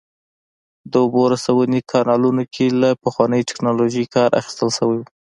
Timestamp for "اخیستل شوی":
4.39-4.97